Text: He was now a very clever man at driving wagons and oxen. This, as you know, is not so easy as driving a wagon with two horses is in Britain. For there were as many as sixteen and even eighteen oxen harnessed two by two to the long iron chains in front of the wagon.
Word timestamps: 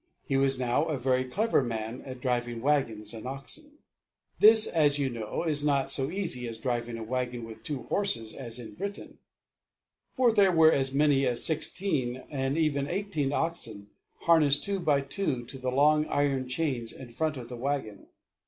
He 0.25 0.35
was 0.35 0.59
now 0.59 0.85
a 0.85 0.97
very 0.97 1.23
clever 1.23 1.61
man 1.61 2.01
at 2.01 2.21
driving 2.21 2.59
wagons 2.59 3.13
and 3.13 3.27
oxen. 3.27 3.77
This, 4.39 4.65
as 4.65 4.97
you 4.97 5.11
know, 5.11 5.43
is 5.43 5.63
not 5.63 5.91
so 5.91 6.09
easy 6.09 6.47
as 6.47 6.57
driving 6.57 6.97
a 6.97 7.03
wagon 7.03 7.43
with 7.45 7.61
two 7.61 7.83
horses 7.83 8.33
is 8.33 8.57
in 8.57 8.73
Britain. 8.73 9.19
For 10.11 10.31
there 10.33 10.51
were 10.51 10.71
as 10.71 10.91
many 10.91 11.27
as 11.27 11.43
sixteen 11.43 12.23
and 12.31 12.57
even 12.57 12.87
eighteen 12.87 13.31
oxen 13.31 13.91
harnessed 14.21 14.63
two 14.63 14.79
by 14.79 15.01
two 15.01 15.45
to 15.45 15.59
the 15.59 15.69
long 15.69 16.07
iron 16.07 16.47
chains 16.47 16.91
in 16.91 17.09
front 17.09 17.37
of 17.37 17.47
the 17.47 17.55
wagon. 17.55 18.07